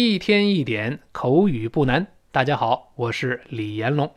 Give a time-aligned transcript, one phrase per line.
[0.00, 2.06] 一天一点口语不难。
[2.30, 4.14] 大家好，我是李延龙。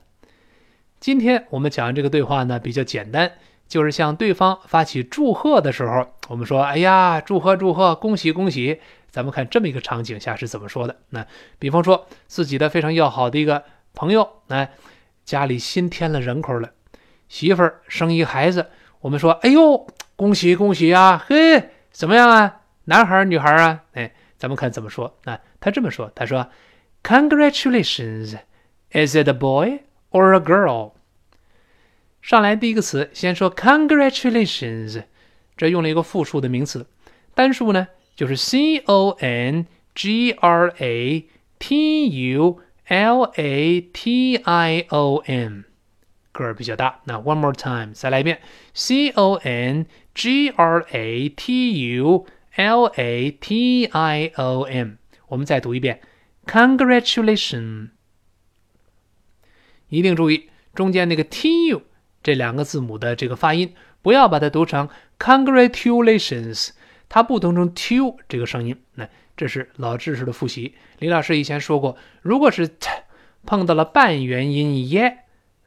[1.00, 3.32] 今天我们讲这个对话呢比较简单，
[3.68, 10.98] 就是向对方发起祝贺的时候，我们说：“哎呀，祝贺祝贺，恭喜恭喜。”咱们看这么一个场景下是怎么说的？
[11.10, 11.26] 那
[11.58, 13.64] 比方说自己的非常要好的一个
[13.96, 14.74] 朋友，哎，
[15.26, 16.70] 家里新添了人口了，
[17.28, 18.68] 媳妇儿生一孩子，
[19.00, 21.26] 我们说：“哎呦，恭喜恭喜啊！
[21.28, 23.84] 嘿，怎么样啊？”男孩儿、女孩儿啊？
[23.94, 25.41] 哎，咱们看怎么说啊？
[25.61, 26.51] 他这么说：“他说，
[27.03, 28.39] Congratulations,
[28.91, 30.93] is it a boy or a girl？”
[32.21, 35.05] 上来第一个词，先说 Congratulations，
[35.57, 36.87] 这用了一个复数的名词，
[37.35, 41.29] 单数呢就是 C O N G R A
[41.59, 45.65] T U L A T I O N，
[46.33, 47.01] 个儿比较大。
[47.05, 48.41] 那 One more time，再来一遍，
[48.75, 52.27] C O N G R A T U。
[52.56, 56.02] L A T I O N，我们再读一遍
[56.46, 57.92] ，Congratulation。
[59.88, 61.82] 一定注意中间那个 T U
[62.22, 66.72] 这两个字母的这个发音，不要把它读成 Congratulations，
[67.08, 68.76] 它不读成 T U 这个声音。
[68.96, 70.76] 那这是老知识的复习。
[71.00, 72.90] 李老师以前说过，如果是 T
[73.46, 75.20] 碰到了半元音 y，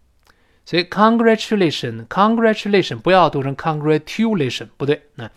[0.67, 5.05] 所以 congratulation，congratulation 不要读成 congratulation，不对。
[5.15, 5.31] 那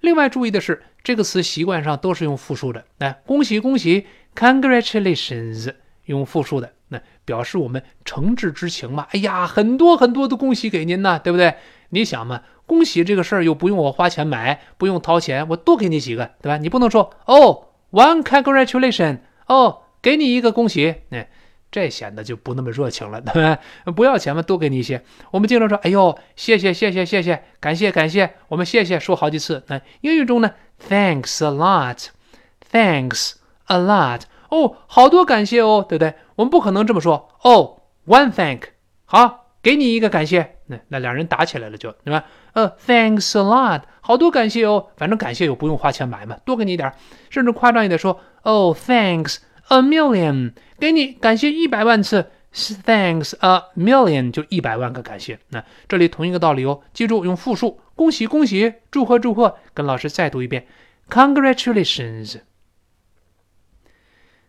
[0.00, 2.86] 另外注意的是，这个词习惯上都是用复数的。
[2.96, 5.74] 来，恭喜恭喜，congratulations
[6.06, 9.06] 用复数的，那表示我们诚挚之情嘛。
[9.10, 11.54] 哎呀，很多很多的恭喜给您呢，对不对？
[11.90, 12.42] 你想嘛。
[12.66, 16.56] 恭喜这个事儿又不用我花钱买，不用掏钱，我多给你几个，对吧？
[16.56, 21.30] 你不能说哦，one congratulation，哦，给你一个恭喜，哎，
[21.70, 23.60] 这显得就不那么热情了，对吧？
[23.92, 25.04] 不要钱嘛，多给你一些。
[25.30, 29.62] 我们经常说，哎呦，谢谢谢谢谢谢，感谢感谢，我们谢谢说好几次。
[29.68, 30.50] 那英语中呢
[30.88, 33.34] ，thanks a lot，thanks
[33.66, 36.14] a lot，哦，好多感谢哦，对不对？
[36.36, 38.62] 我们不可能这么说，哦，one thank，
[39.04, 39.44] 好。
[39.62, 42.24] 给你一个感谢，那那两人打起来了，就对吧？
[42.52, 46.94] 呃，Thanks a lot，好多感谢哦，反正感谢又不用花钱买嘛，多给你点儿，
[47.30, 55.40] 甚至夸张一点说，哦，Thanks a million，给你感谢一百万次，Thanks a million，就一百万个感谢。
[55.48, 60.64] 那这里同一个道理哦，记住用复数，恭喜恭喜，祝贺祝贺，跟老师再读一遍
[61.10, 62.36] ，congratulations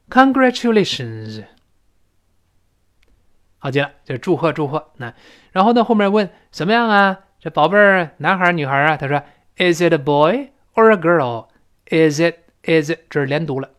[0.09, 1.43] Congratulations，。
[3.59, 4.91] 好极了，就祝贺祝贺。
[4.97, 5.13] 那
[5.51, 5.83] 然后呢？
[5.83, 7.19] 后面问怎么样啊？
[7.39, 8.95] 这宝贝儿，男孩女孩啊？
[8.97, 9.21] 他说
[9.57, 11.47] ：Is it a boy or a girl?
[11.85, 13.69] Is it is 这是连读了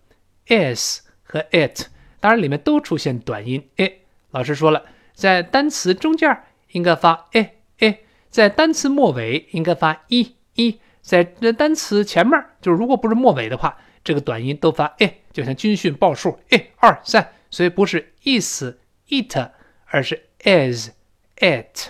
[0.47, 1.87] ，is 和 it，
[2.21, 3.93] 当然里面都出现短音 i。
[4.31, 4.84] 老师说了，
[5.15, 7.99] 在单词中间应该发 i i，
[8.31, 18.64] 在单词末尾应该发 i i，在这单词前面就是如果不是末尾的话，这个短音都发哎就像军训报数一二三，所以不是 is
[19.10, 19.36] it。
[19.91, 20.91] 而是 is
[21.36, 21.88] it，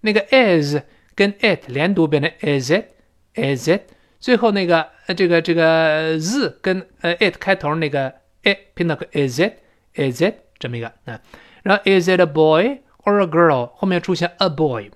[0.00, 0.76] 那个 is
[1.14, 2.86] 跟 it 连读变成 is it
[3.34, 3.82] is it，
[4.18, 9.56] 最后那个呃这个这个 z 跟呃 it 开头那个 it 拼到个 is it
[9.94, 11.20] is it 这么一个啊，
[11.62, 14.90] 然后 is it a boy or a girl 后面出现 a boy，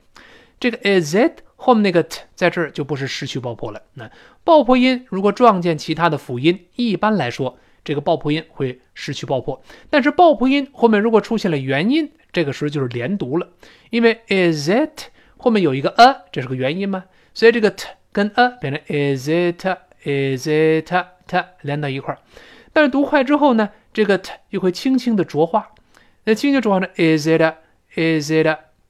[0.59, 3.83] 这个 is it 后面那个 t 在这儿就不是失去爆破了。
[3.95, 4.11] 那
[4.45, 12.11] 爆破音如果撞见其他的辅音，一般来说这个爆破音会失去爆破，但是爆破音后面如果出现了元音。
[12.31, 13.49] 这个时候就是连读了，
[13.89, 15.05] 因为 is it
[15.39, 19.67] 后面有一个 a，这是个元音嘛，所以这个 t 跟 a 变成 is it
[20.05, 20.93] is it
[21.27, 22.21] t 连到一块儿。
[22.75, 25.71] 但是读快之后呢，这个 t 又会轻轻的浊化，
[26.25, 27.41] 那轻轻浊化呢 is it
[27.97, 28.47] is it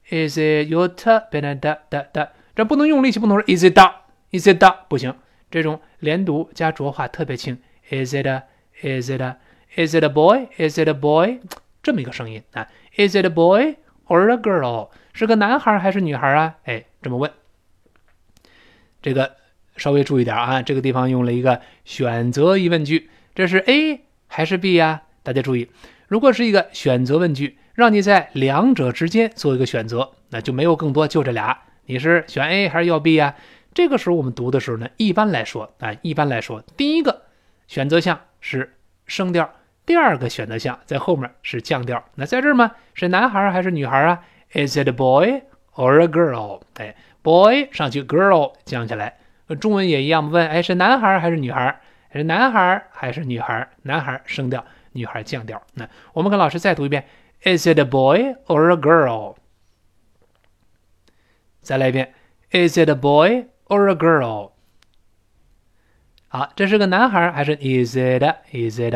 [0.09, 3.79] is it your t 变成的的的，这不能用力气，不能说 is it
[4.31, 5.15] is it 不行，
[5.49, 7.57] 这种连读加浊化特别轻
[7.89, 8.27] ，is it
[8.81, 9.21] is it
[9.77, 10.49] is it a boy?
[10.57, 11.39] Is it a boy?
[11.81, 12.43] 这么一个声音。
[12.51, 12.67] 啊。
[12.97, 13.77] Is it a boy
[14.07, 14.89] or a girl？
[15.13, 16.55] 是个男孩还是女孩啊？
[16.65, 17.31] 哎，这么问，
[19.01, 19.37] 这个
[19.77, 20.61] 稍微注意点啊。
[20.61, 25.03] 这个地方用了一个选择疑问句，这是 A 还是 B 呀？
[25.23, 25.69] 大家注意，
[26.09, 31.57] 如果是一个选择问句，让你在两者之间做一个选择，那就没有更多，就这俩，
[31.89, 33.33] 你是选 A 还是要 B 呀？
[33.73, 37.23] 这个时候我们读的时候呢，一般来说啊，一般来说，第一个
[37.67, 38.75] 选择项是
[39.07, 39.49] 升调，
[39.87, 42.03] 第二个选择项在后面是降调。
[42.13, 44.19] 那在这儿嘛，是男孩还是女孩啊
[44.51, 45.41] ？Is it a boy
[45.73, 46.61] or a girl？
[46.75, 49.17] 哎，boy 上去，girl 降下来。
[49.59, 51.81] 中文也一样，问哎是男孩还是女孩？
[52.13, 53.67] 是男孩还是女孩？
[53.81, 55.59] 男孩升调，女孩降调。
[55.73, 57.05] 那我们跟老师再读一遍
[57.41, 59.37] ：Is it a boy or a girl？
[61.69, 62.15] 再来一遍
[62.49, 64.53] ：Is it a boy or a girl？
[66.27, 68.95] 好，这是个男孩还是 Is it？Is it？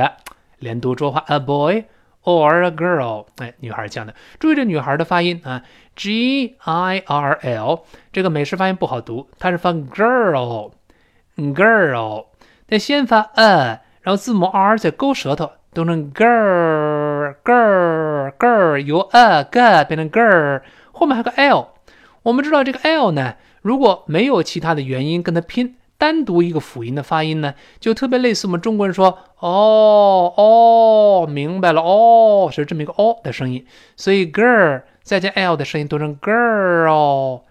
[0.57, 1.83] 连读说话：A boy
[2.23, 3.27] or a girl？
[3.37, 4.15] 哎，女孩讲的。
[4.39, 5.61] 注意这女孩的发音啊
[5.95, 10.65] ，G I R L，这个美式发音不好读，它是发 girl，girl。
[12.65, 21.72] 得先发 a，然后字母 r 再勾舌头，读成 girl girl girl，由 a g 变成 girl，后面还有个 l。
[22.23, 33.65] 我们知道这个 l 呢，如果没有其他的元音跟它拼，单独一个辅音的发音呢，就特别类似我们中国人说哦哦，明白了哦，是这么一个哦的声音。
[33.95, 37.41] 所以 girl 再加 l 的声音读成 girl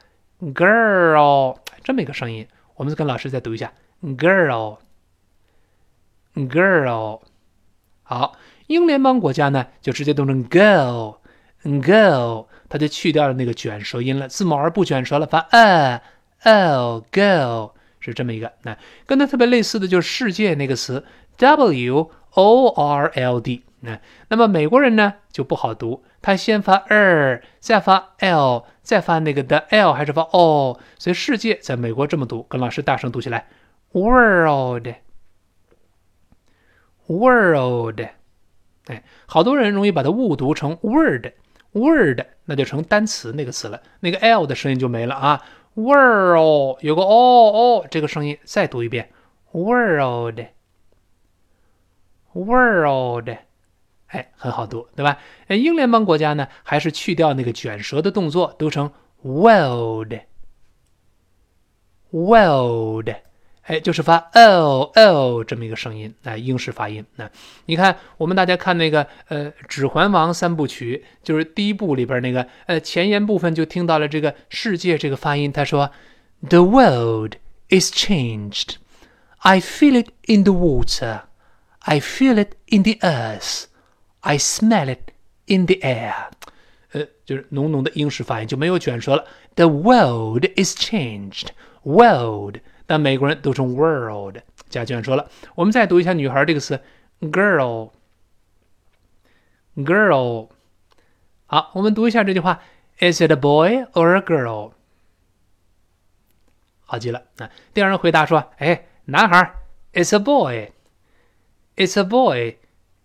[0.41, 2.47] girl，这么一个声音。
[2.77, 3.73] 我们跟老师再读一下
[4.03, 4.79] girl。
[6.35, 7.21] girl，
[8.03, 8.37] 好，
[8.67, 11.17] 英联邦国家呢就直接读成 girl
[11.63, 16.15] girl 它就去掉了那个卷舌音了，字母 r 不卷舌了，发 a，l，go
[18.01, 18.51] 是这么一个。
[18.63, 18.75] 那
[19.05, 21.05] 跟它特别类似的就是世界那个词
[21.37, 33.49] w o r l d，那那么美国人呢就不好读，他先发 er，再发 l，再发那个的 l 还是发 o，所以世界在美国这么读，跟老师大声读起来
[33.93, 34.89] ，world。
[37.07, 38.01] world，
[38.87, 42.23] 哎，好多人容易把它误读成 word，word
[42.53, 45.43] 那就成单词那个词了，那个 l 的声音就没了啊。
[45.75, 49.11] world 有个哦哦这个声音，再读一遍
[49.53, 50.51] world，world，
[54.09, 55.17] 哎，很好读，对吧？
[55.49, 60.23] 英联邦国家呢，还是去掉那个卷舌的动作，读成 world，world。
[63.63, 67.05] 哎，就是发 l l 这么一个声音，哎，英式发音。
[67.15, 67.31] 那
[67.67, 75.53] 你看，我们大家看那个呃《指环王》三部曲，就是第一部里边那个呃前言部分，就听到了这个世界这个发音。
[75.53, 75.93] 他说
[76.49, 77.37] ：“The world
[77.69, 78.75] is changed.
[79.39, 81.23] I feel it in the water.
[81.79, 83.67] I feel it in the earth.
[84.21, 85.13] I smell it
[85.47, 86.31] in the air.”
[86.91, 89.25] 呃，就是浓浓的英式发音，就没有卷舌了。
[89.55, 91.51] The world is changed.
[91.85, 92.57] World.
[92.93, 94.37] 但美国人读成 world，
[94.69, 95.31] 家卷说了。
[95.55, 96.79] 我们再读一下女孩这个词
[97.23, 97.89] ，girl，girl。
[101.47, 102.61] 好，我们读一下这句话
[102.99, 104.73] ：Is it a boy or a girl？
[106.85, 107.23] 好极了。
[107.39, 109.55] 那第二人回答说：哎，男孩
[109.95, 110.73] ，It's a boy。
[111.77, 112.57] It's a boy。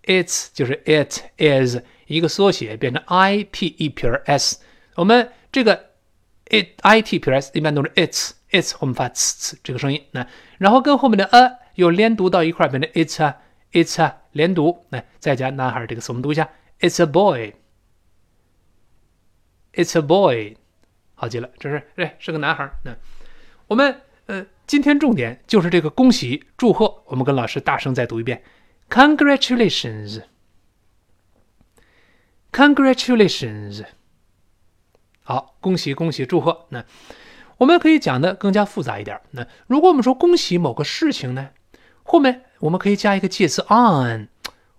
[0.04, 4.59] It's 就是 it is 一个缩写，变成 i t 一撇 s。
[4.95, 5.92] 我们这个
[6.50, 8.31] it i t 撇 s 一般都是 it's。
[8.51, 10.27] It's 我们发呲呲这个声音，那
[10.57, 13.35] 然后跟后面的 a 又连读到一块，变成 it's a
[13.71, 16.49] it's a 连读，来再加男孩这个词，我们读一下。
[16.80, 17.54] It's a boy.
[19.73, 20.57] It's a boy，
[21.16, 22.71] 好极了，这是哎是个男孩。
[22.83, 22.95] 那
[23.68, 28.44] 我们呃今天重点就是这个恭喜祝贺，我们跟老师大声再读一遍。
[28.89, 30.23] Congratulations.
[32.51, 33.85] Congratulations，
[35.21, 36.68] 好恭喜恭喜祝贺。
[36.69, 36.85] 那。
[37.57, 39.19] 我们可以讲的更加复杂一点。
[39.31, 41.49] 那如果我们说恭喜某个事情呢，
[42.04, 44.28] 后面我们可以加一个介词 on，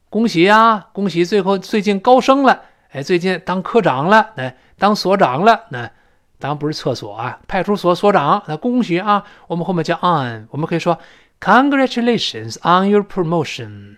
[0.09, 5.91] 恭喜呀，恭喜最后最近高升了，哎，最近当科长了，哎，当所长了，那
[6.39, 10.99] 当然不是厕所啊，派出所所长，那恭喜啊，我们后面加 on，我们可以说
[11.41, 13.97] congratulations on your promotion。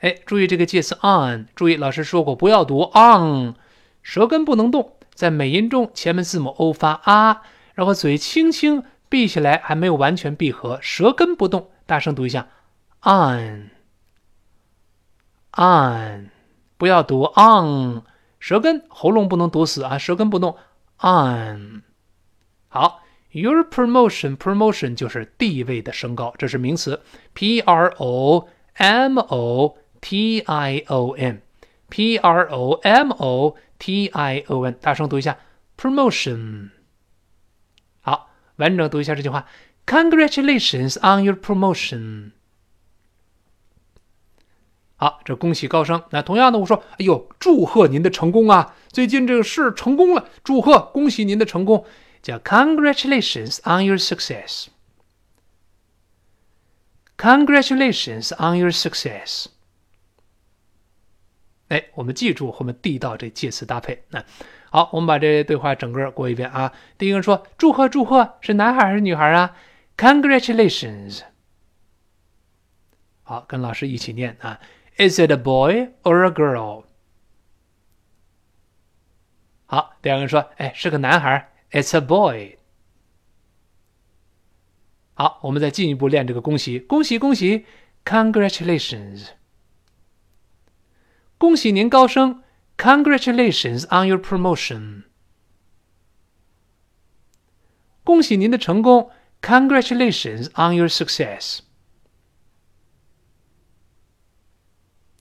[0.00, 3.54] 哎，注意这个介词 on，注意老师说过不要读 on，
[4.02, 4.96] 舌根不能动。
[5.22, 7.42] 在美音中，前面字母 o 发啊，
[7.74, 11.70] 然后嘴轻轻闭起来，还没有完全闭合，舌根不动。
[11.86, 12.48] 大声读一下
[13.02, 13.70] ，on，on，
[16.76, 18.02] 不要读 on，
[18.40, 20.56] 舌根喉咙不能堵死啊，舌根不动
[20.98, 21.84] ，on。
[22.66, 27.00] 好，your promotion，promotion 就是地位的升高，这是名词
[27.34, 28.42] ，P-R-O-M-O-T-I-O-N
[31.92, 33.54] P r o m o。
[33.78, 35.36] T I O N，大声读一下
[35.76, 36.70] ，promotion。
[38.00, 39.48] 好，完整读一下这句话
[39.84, 42.30] ：Congratulations on your promotion。
[44.94, 46.00] 好，这恭喜高升。
[46.10, 48.76] 那同样的，我说，哎呦，祝贺您的成功啊！
[48.92, 51.84] 最近这个事成功了，祝贺，恭喜您的成功，
[52.22, 54.68] 叫 Congratulations on your success。
[57.18, 59.46] Congratulations on your success。
[61.72, 64.04] 哎，我们记住后面地道这介词搭配。
[64.10, 64.22] 那
[64.70, 66.70] 好，我们把这对话整个过一遍啊。
[66.98, 69.56] 第一个说：“祝贺，祝贺，是男孩还是女孩啊
[69.96, 71.22] ？”Congratulations。
[73.22, 74.60] 好，跟老师一起念啊。
[74.98, 76.84] Is it a boy or a girl？
[79.64, 81.52] 好，第二个人说：“哎，是个男孩。
[81.70, 82.58] ”It's a boy。
[85.14, 87.64] 好，我们再进一步练这个恭喜，恭喜，恭喜
[88.04, 89.28] ！Congratulations！
[91.42, 92.40] 恭喜您高升
[92.76, 95.02] ！Congratulations on your promotion！
[98.04, 101.58] 恭喜您的成功！Congratulations on your success！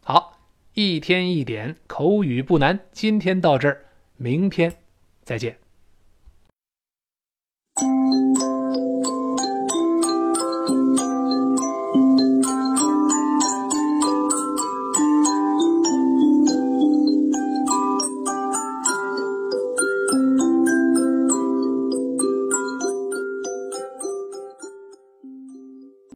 [0.04, 0.38] 好，
[0.76, 3.88] 一天一点口语不难，今天到这儿，
[4.18, 4.78] 明天
[5.24, 5.61] 再见。